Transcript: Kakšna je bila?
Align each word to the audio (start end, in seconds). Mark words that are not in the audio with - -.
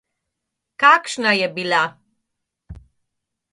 Kakšna 0.81 1.31
je 1.41 1.47
bila? 1.57 1.83